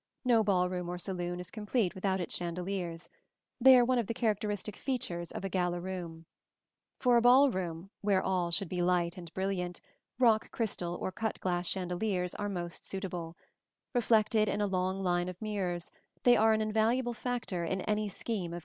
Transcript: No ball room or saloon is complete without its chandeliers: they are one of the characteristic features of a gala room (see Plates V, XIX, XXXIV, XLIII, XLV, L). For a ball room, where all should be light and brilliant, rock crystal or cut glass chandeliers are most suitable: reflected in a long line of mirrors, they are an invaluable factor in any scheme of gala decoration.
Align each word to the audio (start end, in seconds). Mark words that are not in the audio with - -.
No 0.25 0.43
ball 0.43 0.67
room 0.67 0.89
or 0.89 0.97
saloon 0.97 1.39
is 1.39 1.51
complete 1.51 1.93
without 1.93 2.19
its 2.19 2.35
chandeliers: 2.35 3.07
they 3.59 3.77
are 3.77 3.85
one 3.85 3.99
of 3.99 4.07
the 4.07 4.15
characteristic 4.15 4.75
features 4.75 5.31
of 5.31 5.45
a 5.45 5.47
gala 5.47 5.79
room 5.79 6.25
(see 6.99 7.03
Plates 7.03 7.03
V, 7.03 7.03
XIX, 7.03 7.03
XXXIV, 7.03 7.03
XLIII, 7.03 7.03
XLV, 7.03 7.03
L). 7.03 7.03
For 7.13 7.17
a 7.17 7.21
ball 7.21 7.51
room, 7.51 7.89
where 8.01 8.23
all 8.23 8.49
should 8.49 8.69
be 8.69 8.81
light 8.81 9.17
and 9.19 9.33
brilliant, 9.35 9.79
rock 10.17 10.49
crystal 10.51 10.95
or 10.95 11.11
cut 11.11 11.39
glass 11.39 11.67
chandeliers 11.67 12.33
are 12.33 12.49
most 12.49 12.83
suitable: 12.83 13.37
reflected 13.93 14.49
in 14.49 14.59
a 14.59 14.65
long 14.65 15.03
line 15.03 15.29
of 15.29 15.39
mirrors, 15.39 15.91
they 16.23 16.35
are 16.35 16.53
an 16.53 16.61
invaluable 16.61 17.13
factor 17.13 17.63
in 17.63 17.81
any 17.81 18.09
scheme 18.09 18.45
of 18.45 18.49
gala 18.49 18.49
decoration. 18.57 18.59